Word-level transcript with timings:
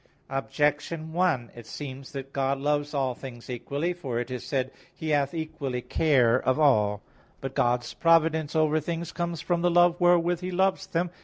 Objection 0.31 1.13
1: 1.13 1.51
It 1.55 1.67
seems 1.67 2.11
that 2.11 2.33
God 2.33 2.57
loves 2.57 2.95
all 2.95 3.13
things 3.13 3.51
equally. 3.51 3.93
For 3.93 4.19
it 4.19 4.31
is 4.31 4.43
said: 4.43 4.71
"He 4.91 5.09
hath 5.09 5.31
equally 5.35 5.83
care 5.83 6.39
of 6.39 6.59
all" 6.59 7.03
(Wis. 7.03 7.39
6:8). 7.41 7.41
But 7.41 7.53
God's 7.53 7.93
providence 7.93 8.55
over 8.55 8.79
things 8.79 9.11
comes 9.11 9.41
from 9.41 9.61
the 9.61 9.69
love 9.69 10.01
wherewith 10.01 10.39
He 10.41 10.49
loves 10.49 10.87
them. 10.87 11.11